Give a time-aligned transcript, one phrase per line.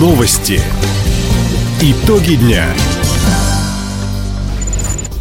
[0.00, 0.58] Новости.
[1.82, 2.64] Итоги дня.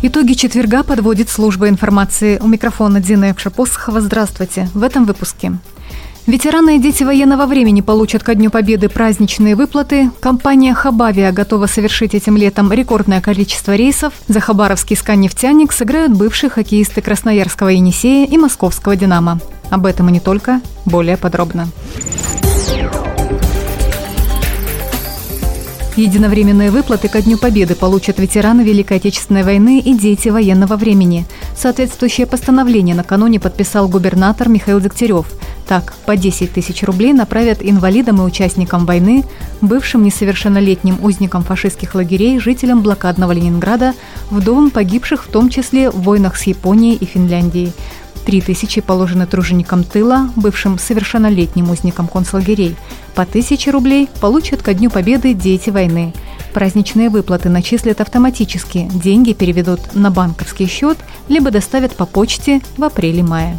[0.01, 2.39] Итоги четверга подводит служба информации.
[2.39, 3.99] У микрофона Дина Евшипосхова.
[3.99, 4.69] Здравствуйте.
[4.73, 5.51] В этом выпуске.
[6.27, 10.11] Ветераны и дети военного времени получат ко Дню Победы праздничные выплаты.
[10.21, 14.13] Компания «Хабавия» готова совершить этим летом рекордное количество рейсов.
[14.29, 19.41] За хабаровский скан-нефтяник сыграют бывшие хоккеисты Красноярского «Енисея» и Московского «Динамо».
[19.69, 20.61] Об этом и не только.
[20.85, 21.67] Более подробно.
[25.99, 31.25] Единовременные выплаты ко Дню Победы получат ветераны Великой Отечественной войны и дети военного времени.
[31.57, 35.25] Соответствующее постановление накануне подписал губернатор Михаил Дегтярев.
[35.67, 39.25] Так, по 10 тысяч рублей направят инвалидам и участникам войны,
[39.59, 43.93] бывшим несовершеннолетним узникам фашистских лагерей, жителям блокадного Ленинграда,
[44.31, 47.73] вдовам погибших в том числе в войнах с Японией и Финляндией.
[48.29, 52.75] Три тысячи положены труженикам тыла, бывшим совершеннолетним узникам концлагерей.
[53.15, 56.13] По тысяче рублей получат ко Дню Победы дети войны.
[56.53, 63.57] Праздничные выплаты начислят автоматически, деньги переведут на банковский счет, либо доставят по почте в апреле-мае.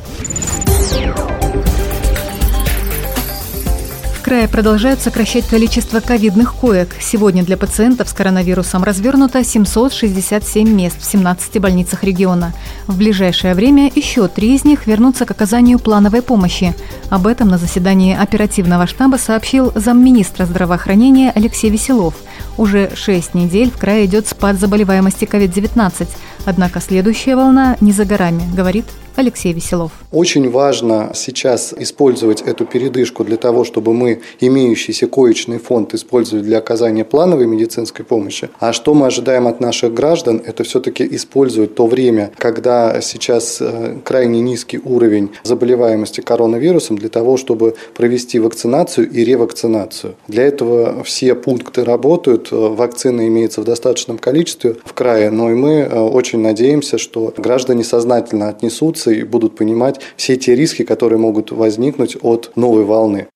[4.30, 6.94] Крае продолжают сокращать количество ковидных коек.
[7.00, 12.54] Сегодня для пациентов с коронавирусом развернуто 767 мест в 17 больницах региона.
[12.86, 16.76] В ближайшее время еще три из них вернутся к оказанию плановой помощи.
[17.08, 22.14] Об этом на заседании оперативного штаба сообщил замминистра здравоохранения Алексей Веселов.
[22.56, 26.06] Уже шесть недель в крае идет спад заболеваемости COVID-19.
[26.44, 28.86] Однако следующая волна не за горами, говорит
[29.16, 29.92] Алексей Веселов.
[30.12, 36.58] Очень важно сейчас использовать эту передышку для того, чтобы мы имеющийся коечный фонд использовали для
[36.58, 38.50] оказания плановой медицинской помощи.
[38.58, 43.98] А что мы ожидаем от наших граждан, это все-таки использовать то время, когда сейчас э,
[44.04, 50.14] крайне низкий уровень заболеваемости коронавирусом, для того, чтобы провести вакцинацию и ревакцинацию.
[50.28, 55.54] Для этого все пункты работают, э, вакцина имеется в достаточном количестве в крае, но и
[55.54, 61.18] мы э, очень надеемся, что граждане сознательно отнесутся и будут понимать все те риски, которые
[61.18, 63.28] могут возникнуть от новой волны.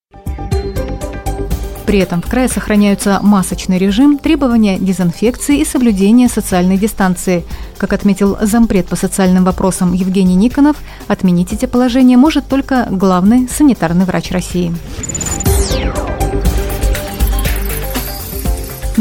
[1.87, 7.45] При этом в крае сохраняются масочный режим, требования дезинфекции и соблюдения социальной дистанции.
[7.77, 10.77] Как отметил зампред по социальным вопросам Евгений Никонов,
[11.09, 14.73] отменить эти положения может только главный санитарный врач России.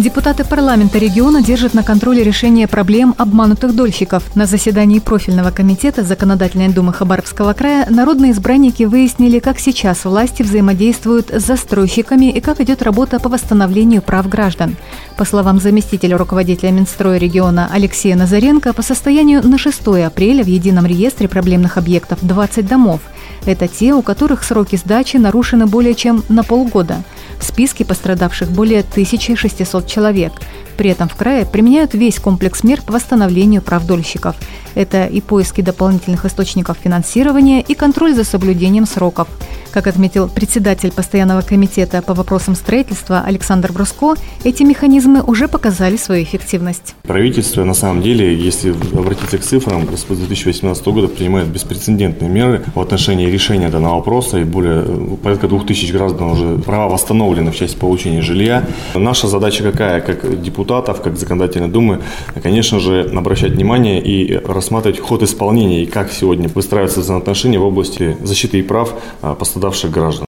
[0.04, 4.36] Депутаты парламента региона держат на контроле решение проблем обманутых дольщиков.
[4.36, 11.30] На заседании профильного комитета Законодательной думы Хабаровского края народные избранники выяснили, как сейчас власти взаимодействуют
[11.30, 14.76] с застройщиками и как идет работа по восстановлению прав граждан.
[15.16, 20.86] По словам заместителя руководителя Минстроя региона Алексея Назаренко, по состоянию на 6 апреля в едином
[20.86, 23.00] реестре проблемных объектов 20 домов.
[23.46, 27.04] Это те, у которых сроки сдачи нарушены более чем на полгода.
[27.40, 30.34] В списке пострадавших более 1600 человек человек–
[30.78, 34.36] при этом в крае применяют весь комплекс мер по восстановлению прав дольщиков.
[34.76, 39.28] Это и поиски дополнительных источников финансирования, и контроль за соблюдением сроков.
[39.72, 44.14] Как отметил председатель постоянного комитета по вопросам строительства Александр Бруско,
[44.44, 46.94] эти механизмы уже показали свою эффективность.
[47.02, 52.80] Правительство, на самом деле, если обратиться к цифрам, с 2018 года принимает беспрецедентные меры в
[52.80, 54.84] отношении решения данного вопроса, и более
[55.18, 58.68] порядка 2000 граждан уже права восстановлены в части получения жилья.
[58.94, 60.24] Наша задача какая, как
[60.64, 62.02] депутатов, как законодательной думы,
[62.42, 68.18] конечно же, обращать внимание и рассматривать ход исполнения и как сегодня выстраиваются взаимоотношения в области
[68.24, 70.26] защиты и прав а, пострадавших граждан.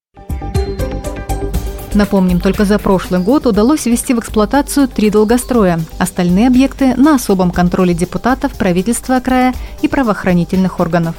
[1.94, 5.80] Напомним, только за прошлый год удалось ввести в эксплуатацию три долгостроя.
[5.98, 11.16] Остальные объекты на особом контроле депутатов, правительства края и правоохранительных органов.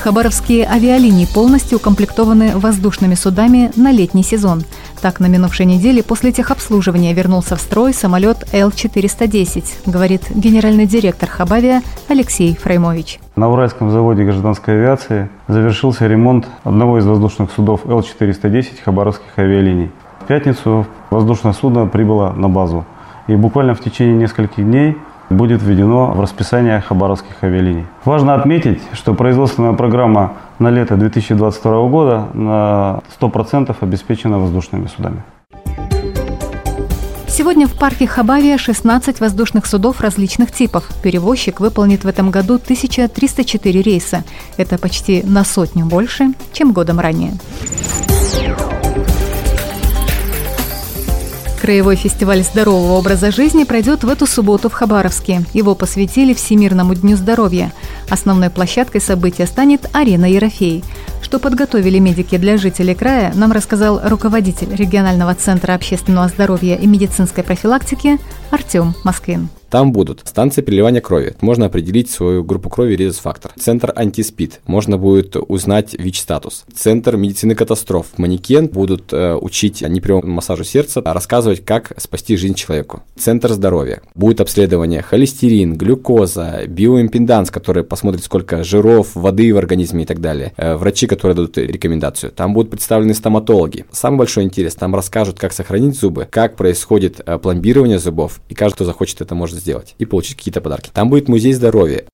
[0.00, 4.64] Хабаровские авиалинии полностью укомплектованы воздушными судами на летний сезон.
[5.02, 11.80] Так, на минувшей неделе после техобслуживания вернулся в строй самолет Л-410, говорит генеральный директор Хабавия
[12.08, 13.18] Алексей Фреймович.
[13.34, 19.90] На Уральском заводе гражданской авиации завершился ремонт одного из воздушных судов Л-410 хабаровских авиалиний.
[20.20, 22.84] В пятницу воздушное судно прибыло на базу.
[23.26, 24.98] И буквально в течение нескольких дней
[25.30, 27.86] будет введено в расписание хабаровских авиалиний.
[28.04, 35.22] Важно отметить, что производственная программа на лето 2022 года на 100% обеспечена воздушными судами.
[37.26, 40.86] Сегодня в парке Хабавия 16 воздушных судов различных типов.
[41.02, 44.24] Перевозчик выполнит в этом году 1304 рейса.
[44.58, 47.32] Это почти на сотню больше, чем годом ранее.
[51.70, 55.42] Краевой фестиваль здорового образа жизни пройдет в эту субботу в Хабаровске.
[55.52, 57.72] Его посвятили Всемирному дню здоровья.
[58.08, 60.82] Основной площадкой события станет арена Ерофей.
[61.22, 67.44] Что подготовили медики для жителей края, нам рассказал руководитель регионального центра общественного здоровья и медицинской
[67.44, 68.18] профилактики
[68.50, 69.48] Артем Москвин.
[69.70, 71.36] Там будут станции переливания крови.
[71.40, 73.52] Можно определить свою группу крови резус-фактор.
[73.56, 74.60] Центр антиспид.
[74.66, 76.64] Можно будет узнать ВИЧ-статус.
[76.74, 78.06] Центр медицины катастроф.
[78.16, 83.04] Манекен будут э, учить непрямому массажу сердца, а рассказывать, как спасти жизнь человеку.
[83.16, 84.02] Центр здоровья.
[84.16, 90.52] Будет обследование холестерин, глюкоза, биоимпеданс, который посмотрит, сколько жиров, воды в организме и так далее.
[90.56, 92.32] Э, врачи, которые дадут рекомендацию.
[92.32, 93.84] Там будут представлены стоматологи.
[93.92, 94.74] Самый большой интерес.
[94.74, 98.39] Там расскажут, как сохранить зубы, как происходит э, пломбирование зубов.
[98.48, 100.90] И каждый, кто захочет, это может сделать и получить какие-то подарки.
[100.92, 102.04] Там будет музей здоровья.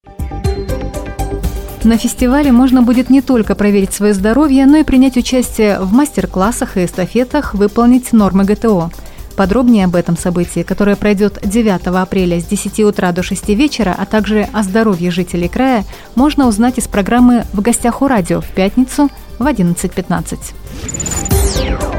[1.87, 6.77] На фестивале можно будет не только проверить свое здоровье, но и принять участие в мастер-классах
[6.77, 8.91] и эстафетах, выполнить нормы ГТО.
[9.37, 14.05] Подробнее об этом событии, которое пройдет 9 апреля с 10 утра до 6 вечера, а
[14.05, 15.85] также о здоровье жителей края,
[16.17, 19.09] можно узнать из программы «В гостях у радио» в пятницу
[19.39, 21.96] в 11.15.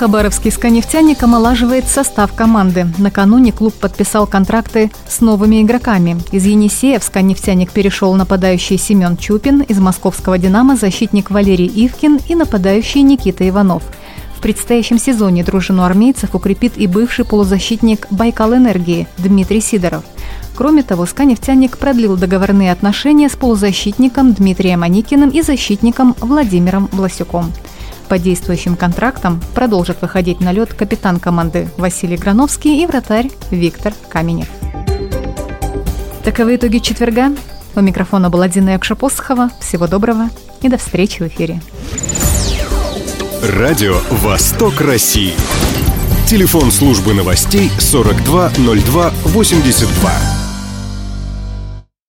[0.00, 2.86] Хабаровский «Сканефтяник» омолаживает состав команды.
[2.96, 6.16] Накануне клуб подписал контракты с новыми игроками.
[6.32, 12.34] Из Енисея в «Сканефтяник» перешел нападающий Семен Чупин, из московского «Динамо» защитник Валерий Ивкин и
[12.34, 13.82] нападающий Никита Иванов.
[14.38, 20.02] В предстоящем сезоне дружину армейцев укрепит и бывший полузащитник «Байкал Энергии» Дмитрий Сидоров.
[20.56, 27.52] Кроме того, «Сканефтяник» продлил договорные отношения с полузащитником Дмитрием Аникиным и защитником Владимиром Власюком.
[28.10, 34.48] По действующим контрактам продолжат выходить на лед капитан команды Василий Грановский и вратарь Виктор Каменев.
[36.24, 37.32] Таковы итоги четверга.
[37.76, 39.50] У микрофона была Дина Якшапосхова.
[39.60, 40.28] Всего доброго
[40.60, 41.62] и до встречи в эфире.
[43.44, 45.34] Радио «Восток России».
[46.26, 50.39] Телефон службы новостей 420282.